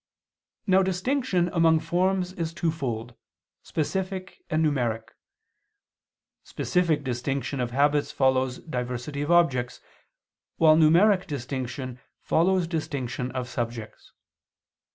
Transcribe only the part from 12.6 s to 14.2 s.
distinction of subjects.